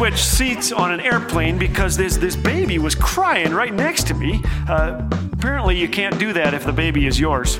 switch 0.00 0.24
seats 0.24 0.72
on 0.72 0.90
an 0.92 1.00
airplane 1.00 1.58
because 1.58 1.94
this, 1.94 2.16
this 2.16 2.34
baby 2.34 2.78
was 2.78 2.94
crying 2.94 3.52
right 3.52 3.74
next 3.74 4.06
to 4.06 4.14
me. 4.14 4.40
Uh, 4.66 5.06
apparently, 5.30 5.76
you 5.76 5.86
can't 5.86 6.18
do 6.18 6.32
that 6.32 6.54
if 6.54 6.64
the 6.64 6.72
baby 6.72 7.06
is 7.06 7.20
yours. 7.20 7.56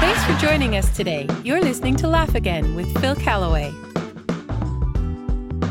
Thanks 0.00 0.24
for 0.24 0.32
joining 0.40 0.78
us 0.78 0.96
today. 0.96 1.28
You're 1.44 1.60
listening 1.60 1.96
to 1.96 2.08
Laugh 2.08 2.34
Again 2.34 2.74
with 2.74 2.98
Phil 2.98 3.14
Callaway. 3.14 3.72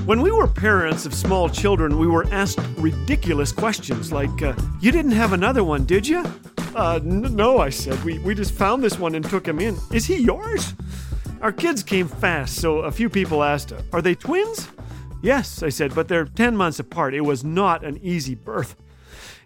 When 0.06 0.22
we 0.22 0.30
were 0.32 0.46
parents 0.48 1.08
of 1.08 1.16
small 1.16 1.50
children, 1.50 1.98
we 1.98 2.06
were 2.06 2.28
asked 2.32 2.60
ridiculous 2.78 3.52
questions 3.52 4.12
like, 4.12 4.44
uh, 4.44 4.54
You 4.80 4.92
didn't 4.92 5.14
have 5.14 5.34
another 5.34 5.64
one, 5.64 5.86
did 5.86 6.08
you? 6.08 6.24
Uh, 6.76 7.00
n- 7.04 7.36
no, 7.36 7.58
I 7.58 7.72
said. 7.72 8.04
We, 8.04 8.20
we 8.20 8.36
just 8.36 8.52
found 8.52 8.84
this 8.84 9.00
one 9.00 9.16
and 9.16 9.28
took 9.28 9.48
him 9.48 9.60
in. 9.60 9.76
Is 9.92 10.06
he 10.06 10.18
yours? 10.18 10.76
Our 11.44 11.52
kids 11.52 11.84
came 11.84 12.08
fast, 12.08 12.56
so 12.56 12.80
a 12.80 12.92
few 12.92 13.10
people 13.10 13.44
asked, 13.44 13.74
Are 13.92 14.02
they 14.02 14.16
twins? 14.16 14.70
Yes, 15.22 15.62
I 15.62 15.68
said, 15.68 15.94
but 15.94 16.08
they're 16.08 16.24
10 16.24 16.56
months 16.56 16.80
apart. 16.80 17.14
It 17.14 17.26
was 17.26 17.44
not 17.44 17.84
an 17.84 18.00
easy 18.02 18.34
birth. 18.34 18.78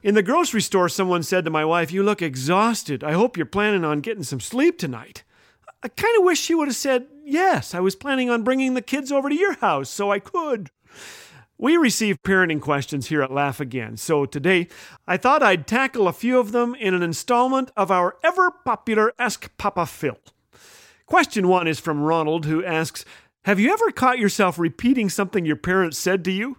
In 0.04 0.14
the 0.14 0.22
grocery 0.22 0.62
store, 0.62 0.90
someone 0.90 1.24
said 1.24 1.44
to 1.46 1.50
my 1.50 1.66
wife, 1.66 1.92
You 1.92 2.04
look 2.04 2.22
exhausted. 2.22 3.04
I 3.04 3.14
hope 3.14 3.36
you're 3.36 3.48
planning 3.48 3.84
on 3.84 4.02
getting 4.02 4.22
some 4.22 4.40
sleep 4.40 4.78
tonight. 4.78 5.24
I 5.82 5.88
kind 5.88 6.16
of 6.20 6.24
wish 6.24 6.40
she 6.40 6.54
would 6.54 6.68
have 6.68 6.78
said, 6.78 7.08
Yes, 7.26 7.74
I 7.74 7.80
was 7.80 7.96
planning 7.96 8.30
on 8.30 8.44
bringing 8.44 8.76
the 8.76 8.84
kids 8.84 9.12
over 9.12 9.28
to 9.28 9.36
your 9.36 9.56
house 9.56 9.90
so 9.90 10.12
I 10.12 10.20
could. 10.20 10.70
We 11.58 11.78
receive 11.78 12.22
parenting 12.22 12.62
questions 12.62 13.08
here 13.08 13.24
at 13.24 13.34
Laugh 13.34 13.60
Again, 13.60 13.98
so 13.98 14.28
today 14.28 14.68
I 15.08 15.18
thought 15.18 15.42
I'd 15.42 15.66
tackle 15.66 16.08
a 16.08 16.14
few 16.14 16.40
of 16.40 16.52
them 16.52 16.76
in 16.76 16.94
an 16.94 17.02
installment 17.02 17.72
of 17.76 17.90
our 17.90 18.18
ever 18.24 18.52
popular 18.52 19.14
Ask 19.18 19.50
Papa 19.58 19.88
Phil. 19.88 20.20
Question 21.08 21.48
one 21.48 21.70
is 21.70 21.80
from 21.80 22.02
Ronald, 22.02 22.46
who 22.46 22.66
asks 22.66 23.06
Have 23.46 23.62
you 23.62 23.72
ever 23.72 23.92
caught 23.92 24.20
yourself 24.20 24.60
repeating 24.60 25.08
something 25.10 25.46
your 25.46 25.56
parents 25.56 25.98
said 25.98 26.26
to 26.26 26.32
you? 26.32 26.58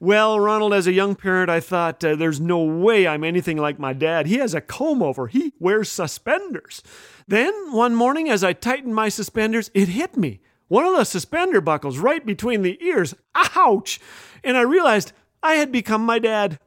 Well, 0.00 0.40
Ronald, 0.40 0.72
as 0.72 0.86
a 0.86 0.94
young 0.94 1.14
parent, 1.14 1.50
I 1.50 1.60
thought 1.60 2.02
uh, 2.02 2.16
there's 2.16 2.40
no 2.40 2.62
way 2.62 3.06
I'm 3.06 3.22
anything 3.22 3.58
like 3.58 3.78
my 3.78 3.92
dad. 3.92 4.26
He 4.26 4.36
has 4.36 4.54
a 4.54 4.62
comb 4.62 5.02
over, 5.02 5.26
he 5.26 5.52
wears 5.58 5.90
suspenders. 5.90 6.82
Then, 7.28 7.52
one 7.70 7.94
morning, 7.94 8.30
as 8.30 8.42
I 8.42 8.54
tightened 8.54 8.94
my 8.94 9.10
suspenders, 9.10 9.70
it 9.74 9.88
hit 9.88 10.16
me. 10.16 10.40
One 10.68 10.86
of 10.86 10.96
the 10.96 11.04
suspender 11.04 11.60
buckles 11.60 11.98
right 11.98 12.24
between 12.24 12.62
the 12.62 12.82
ears. 12.82 13.14
Ouch! 13.34 14.00
And 14.42 14.56
I 14.56 14.62
realized 14.62 15.12
I 15.42 15.54
had 15.56 15.70
become 15.70 16.04
my 16.04 16.18
dad. 16.18 16.58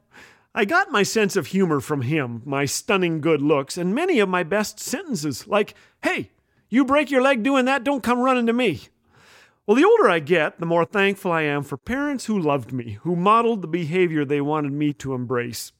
I 0.54 0.64
got 0.64 0.92
my 0.92 1.02
sense 1.02 1.34
of 1.34 1.48
humor 1.48 1.80
from 1.80 2.02
him, 2.02 2.42
my 2.46 2.66
stunning 2.66 3.20
good 3.20 3.42
looks, 3.42 3.76
and 3.76 3.92
many 3.92 4.20
of 4.20 4.28
my 4.28 4.44
best 4.44 4.78
sentences, 4.78 5.48
like, 5.48 5.74
Hey, 6.04 6.30
you 6.68 6.84
break 6.84 7.10
your 7.10 7.22
leg 7.22 7.42
doing 7.42 7.64
that, 7.66 7.84
don't 7.84 8.02
come 8.02 8.20
running 8.20 8.46
to 8.46 8.52
me. 8.52 8.88
Well, 9.66 9.76
the 9.76 9.84
older 9.84 10.08
I 10.08 10.20
get, 10.20 10.60
the 10.60 10.66
more 10.66 10.84
thankful 10.84 11.32
I 11.32 11.42
am 11.42 11.64
for 11.64 11.76
parents 11.76 12.26
who 12.26 12.38
loved 12.38 12.72
me, 12.72 12.98
who 13.02 13.16
modeled 13.16 13.62
the 13.62 13.68
behavior 13.68 14.24
they 14.24 14.40
wanted 14.40 14.72
me 14.72 14.92
to 14.94 15.12
embrace. 15.12 15.72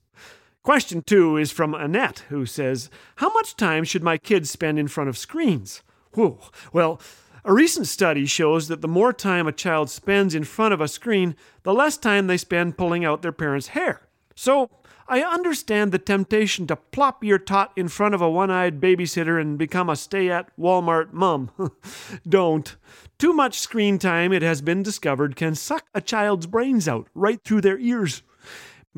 Question 0.64 1.02
two 1.02 1.36
is 1.36 1.52
from 1.52 1.74
Annette, 1.74 2.24
who 2.28 2.46
says, 2.46 2.90
How 3.16 3.32
much 3.32 3.54
time 3.54 3.84
should 3.84 4.02
my 4.02 4.18
kids 4.18 4.50
spend 4.50 4.80
in 4.80 4.88
front 4.88 5.08
of 5.08 5.16
screens? 5.16 5.82
Whew. 6.14 6.40
Well, 6.72 7.00
a 7.44 7.52
recent 7.52 7.86
study 7.86 8.26
shows 8.26 8.66
that 8.66 8.80
the 8.80 8.88
more 8.88 9.12
time 9.12 9.46
a 9.46 9.52
child 9.52 9.88
spends 9.88 10.34
in 10.34 10.42
front 10.42 10.74
of 10.74 10.80
a 10.80 10.88
screen, 10.88 11.36
the 11.62 11.72
less 11.72 11.96
time 11.96 12.26
they 12.26 12.36
spend 12.36 12.76
pulling 12.76 13.04
out 13.04 13.22
their 13.22 13.30
parents' 13.30 13.68
hair. 13.68 14.05
So, 14.36 14.70
I 15.08 15.22
understand 15.22 15.92
the 15.92 15.98
temptation 15.98 16.66
to 16.66 16.76
plop 16.76 17.24
your 17.24 17.38
tot 17.38 17.72
in 17.76 17.88
front 17.88 18.14
of 18.14 18.20
a 18.20 18.30
one 18.30 18.50
eyed 18.50 18.80
babysitter 18.80 19.40
and 19.40 19.56
become 19.56 19.88
a 19.88 19.96
stay 19.96 20.30
at 20.30 20.54
Walmart 20.58 21.12
mum. 21.12 21.50
Don't. 22.28 22.76
Too 23.18 23.32
much 23.32 23.58
screen 23.58 23.98
time, 23.98 24.32
it 24.32 24.42
has 24.42 24.60
been 24.60 24.82
discovered, 24.82 25.36
can 25.36 25.54
suck 25.54 25.86
a 25.94 26.00
child's 26.00 26.46
brains 26.46 26.86
out 26.86 27.08
right 27.14 27.42
through 27.42 27.62
their 27.62 27.78
ears. 27.78 28.22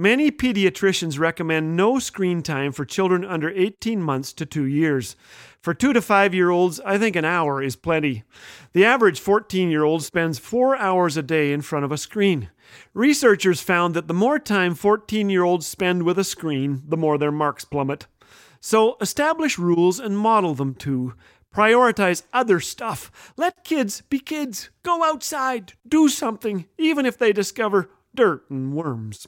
Many 0.00 0.30
pediatricians 0.30 1.18
recommend 1.18 1.74
no 1.76 1.98
screen 1.98 2.40
time 2.40 2.70
for 2.70 2.84
children 2.84 3.24
under 3.24 3.50
18 3.50 4.00
months 4.00 4.32
to 4.34 4.46
two 4.46 4.64
years. 4.64 5.16
For 5.60 5.74
two 5.74 5.92
to 5.92 6.00
five 6.00 6.32
year 6.32 6.50
olds, 6.50 6.78
I 6.78 6.98
think 6.98 7.16
an 7.16 7.24
hour 7.24 7.60
is 7.60 7.74
plenty. 7.74 8.22
The 8.74 8.84
average 8.84 9.18
14 9.18 9.70
year 9.70 9.82
old 9.82 10.04
spends 10.04 10.38
four 10.38 10.76
hours 10.76 11.16
a 11.16 11.22
day 11.24 11.52
in 11.52 11.62
front 11.62 11.84
of 11.84 11.90
a 11.90 11.98
screen. 11.98 12.48
Researchers 12.94 13.60
found 13.60 13.94
that 13.94 14.06
the 14.06 14.14
more 14.14 14.38
time 14.38 14.76
14 14.76 15.30
year 15.30 15.42
olds 15.42 15.66
spend 15.66 16.04
with 16.04 16.16
a 16.16 16.22
screen, 16.22 16.80
the 16.86 16.96
more 16.96 17.18
their 17.18 17.32
marks 17.32 17.64
plummet. 17.64 18.06
So 18.60 18.98
establish 19.00 19.58
rules 19.58 19.98
and 19.98 20.16
model 20.16 20.54
them 20.54 20.76
too. 20.76 21.14
Prioritize 21.52 22.22
other 22.32 22.60
stuff. 22.60 23.32
Let 23.36 23.64
kids 23.64 24.02
be 24.02 24.20
kids. 24.20 24.70
Go 24.84 25.02
outside. 25.02 25.72
Do 25.88 26.08
something, 26.08 26.66
even 26.78 27.04
if 27.04 27.18
they 27.18 27.32
discover 27.32 27.90
dirt 28.14 28.48
and 28.48 28.72
worms. 28.72 29.26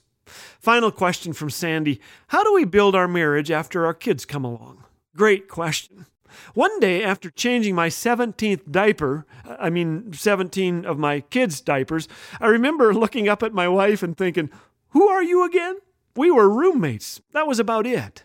Final 0.61 0.91
question 0.91 1.33
from 1.33 1.51
Sandy 1.51 2.01
How 2.29 2.43
do 2.45 2.53
we 2.53 2.65
build 2.65 2.95
our 2.95 3.09
marriage 3.09 3.51
after 3.51 3.87
our 3.87 3.95
kids 3.95 4.25
come 4.25 4.45
along? 4.45 4.85
Great 5.17 5.49
question. 5.49 6.07
One 6.55 6.79
day, 6.81 7.03
after 7.03 7.31
changing 7.31 7.75
my 7.75 7.89
17th 7.89 8.71
diaper, 8.71 9.27
I 9.59 9.71
mean, 9.71 10.13
17 10.13 10.85
of 10.85 10.99
my 10.99 11.21
kids' 11.21 11.61
diapers, 11.61 12.09
I 12.41 12.47
remember 12.47 12.95
looking 12.95 13.29
up 13.29 13.43
at 13.43 13.53
my 13.53 13.69
wife 13.69 14.03
and 14.03 14.17
thinking, 14.17 14.51
Who 14.91 15.09
are 15.09 15.23
you 15.23 15.45
again? 15.45 15.77
We 16.17 16.31
were 16.31 16.51
roommates. 16.51 17.21
That 17.33 17.47
was 17.47 17.59
about 17.59 17.87
it. 17.87 18.25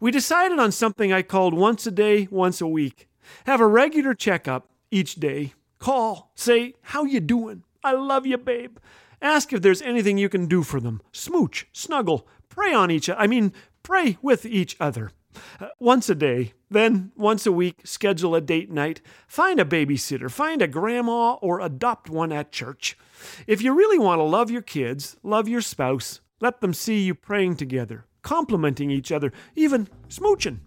We 0.00 0.10
decided 0.10 0.58
on 0.58 0.72
something 0.72 1.12
I 1.12 1.22
called 1.22 1.54
once 1.54 1.86
a 1.86 1.90
day, 1.90 2.28
once 2.30 2.60
a 2.60 2.66
week. 2.66 3.08
Have 3.46 3.60
a 3.60 3.66
regular 3.66 4.14
checkup 4.14 4.68
each 4.90 5.14
day. 5.16 5.54
Call, 5.78 6.32
say, 6.34 6.74
How 6.82 7.04
you 7.04 7.20
doing? 7.20 7.64
I 7.84 7.92
love 7.92 8.26
you, 8.26 8.38
babe. 8.38 8.78
Ask 9.22 9.52
if 9.52 9.62
there's 9.62 9.80
anything 9.82 10.18
you 10.18 10.28
can 10.28 10.46
do 10.46 10.64
for 10.64 10.80
them. 10.80 11.00
Smooch, 11.12 11.68
snuggle, 11.72 12.26
pray 12.48 12.74
on 12.74 12.90
each 12.90 13.08
I 13.08 13.28
mean, 13.28 13.52
pray 13.84 14.18
with 14.20 14.44
each 14.44 14.76
other. 14.80 15.12
Uh, 15.60 15.68
once 15.78 16.10
a 16.10 16.14
day, 16.14 16.52
then 16.68 17.12
once 17.16 17.46
a 17.46 17.52
week, 17.52 17.82
schedule 17.84 18.34
a 18.34 18.40
date 18.40 18.70
night. 18.70 19.00
Find 19.28 19.60
a 19.60 19.64
babysitter, 19.64 20.30
find 20.30 20.60
a 20.60 20.68
grandma, 20.68 21.34
or 21.34 21.60
adopt 21.60 22.10
one 22.10 22.32
at 22.32 22.52
church. 22.52 22.98
If 23.46 23.62
you 23.62 23.72
really 23.72 23.98
want 23.98 24.18
to 24.18 24.24
love 24.24 24.50
your 24.50 24.60
kids, 24.60 25.16
love 25.22 25.48
your 25.48 25.60
spouse, 25.60 26.20
let 26.40 26.60
them 26.60 26.74
see 26.74 27.00
you 27.00 27.14
praying 27.14 27.56
together, 27.56 28.04
complimenting 28.22 28.90
each 28.90 29.12
other, 29.12 29.32
even 29.54 29.88
smooching. 30.08 30.58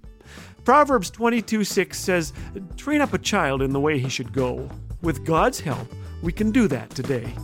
Proverbs 0.63 1.11
22 1.11 1.63
6 1.63 1.99
says, 1.99 2.33
Train 2.77 3.01
up 3.01 3.13
a 3.13 3.19
child 3.19 3.61
in 3.61 3.71
the 3.71 3.79
way 3.79 3.99
he 3.99 4.09
should 4.09 4.33
go. 4.33 4.69
With 5.01 5.25
God's 5.25 5.59
help, 5.59 5.87
we 6.23 6.31
can 6.31 6.51
do 6.51 6.67
that 6.69 6.89
today. 6.91 7.35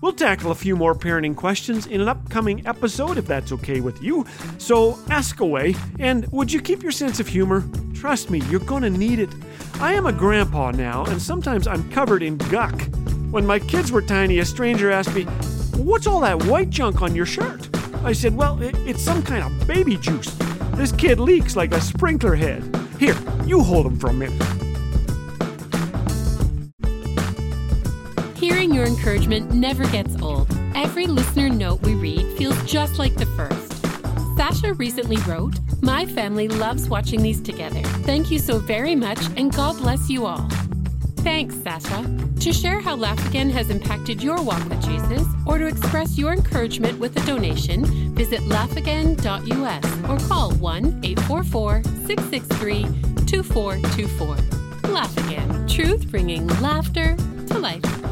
We'll 0.00 0.12
tackle 0.12 0.52
a 0.52 0.54
few 0.54 0.76
more 0.76 0.94
parenting 0.94 1.34
questions 1.34 1.86
in 1.86 2.00
an 2.00 2.08
upcoming 2.08 2.64
episode 2.66 3.18
if 3.18 3.26
that's 3.26 3.50
okay 3.52 3.80
with 3.80 4.00
you. 4.00 4.24
So 4.58 4.98
ask 5.10 5.40
away, 5.40 5.74
and 5.98 6.26
would 6.30 6.52
you 6.52 6.60
keep 6.60 6.82
your 6.82 6.92
sense 6.92 7.18
of 7.18 7.26
humor? 7.26 7.64
Trust 7.94 8.30
me, 8.30 8.40
you're 8.42 8.60
gonna 8.60 8.90
need 8.90 9.18
it. 9.18 9.30
I 9.80 9.94
am 9.94 10.06
a 10.06 10.12
grandpa 10.12 10.70
now, 10.70 11.04
and 11.06 11.20
sometimes 11.20 11.66
I'm 11.66 11.90
covered 11.90 12.22
in 12.22 12.38
guck. 12.38 12.80
When 13.32 13.44
my 13.44 13.58
kids 13.58 13.90
were 13.90 14.02
tiny, 14.02 14.38
a 14.38 14.44
stranger 14.44 14.90
asked 14.90 15.14
me, 15.14 15.24
What's 15.76 16.06
all 16.06 16.20
that 16.20 16.44
white 16.44 16.70
junk 16.70 17.02
on 17.02 17.14
your 17.14 17.26
shirt? 17.26 17.68
I 18.04 18.12
said, 18.12 18.36
Well, 18.36 18.58
it's 18.62 19.02
some 19.02 19.22
kind 19.22 19.44
of 19.44 19.66
baby 19.66 19.96
juice. 19.96 20.32
This 20.74 20.92
kid 20.92 21.18
leaks 21.18 21.56
like 21.56 21.72
a 21.72 21.80
sprinkler 21.80 22.36
head. 22.36 22.62
Here, 23.00 23.16
you 23.44 23.62
hold 23.62 23.86
him 23.86 23.98
for 23.98 24.10
a 24.10 24.12
minute. 24.12 24.67
Hearing 28.38 28.72
your 28.72 28.84
encouragement 28.84 29.52
never 29.52 29.84
gets 29.88 30.22
old. 30.22 30.46
Every 30.76 31.08
listener 31.08 31.48
note 31.48 31.82
we 31.82 31.96
read 31.96 32.38
feels 32.38 32.62
just 32.62 32.96
like 32.96 33.16
the 33.16 33.26
first. 33.26 33.84
Sasha 34.36 34.74
recently 34.74 35.16
wrote, 35.26 35.54
My 35.82 36.06
family 36.06 36.46
loves 36.46 36.88
watching 36.88 37.20
these 37.20 37.40
together. 37.40 37.82
Thank 38.06 38.30
you 38.30 38.38
so 38.38 38.60
very 38.60 38.94
much, 38.94 39.18
and 39.36 39.52
God 39.52 39.78
bless 39.78 40.08
you 40.08 40.24
all. 40.24 40.48
Thanks, 41.16 41.56
Sasha. 41.64 42.04
To 42.38 42.52
share 42.52 42.78
how 42.78 42.94
Laugh 42.94 43.18
Again 43.26 43.50
has 43.50 43.70
impacted 43.70 44.22
your 44.22 44.40
walk 44.40 44.64
with 44.68 44.84
Jesus, 44.84 45.26
or 45.44 45.58
to 45.58 45.66
express 45.66 46.16
your 46.16 46.32
encouragement 46.32 46.96
with 47.00 47.20
a 47.20 47.26
donation, 47.26 48.14
visit 48.14 48.38
laughagain.us 48.42 50.08
or 50.08 50.28
call 50.28 50.52
1 50.52 51.00
844 51.02 51.82
663 52.06 52.84
2424. 53.26 54.36
Laugh 54.92 55.16
Again, 55.26 55.66
truth 55.66 56.08
bringing 56.08 56.46
laughter 56.60 57.16
to 57.48 57.58
life. 57.58 58.07